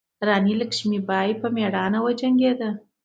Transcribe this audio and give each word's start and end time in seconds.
راني 0.27 0.53
لکشمي 0.61 0.99
بای 1.07 1.29
په 1.41 1.47
میړانه 1.55 1.99
وجنګیده. 2.05 2.69